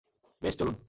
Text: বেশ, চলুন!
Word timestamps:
বেশ, 0.41 0.55
চলুন! 0.57 0.75